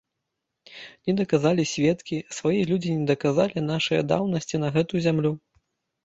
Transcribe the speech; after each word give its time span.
Не 1.09 1.13
даказалі 1.17 1.65
сведкі, 1.71 2.15
свае 2.37 2.53
людзі 2.69 2.95
не 3.01 3.05
даказалі 3.11 3.63
нашае 3.65 3.99
даўнасці 4.13 4.61
на 4.65 4.71
гэту 4.79 5.03
зямлю. 5.09 5.31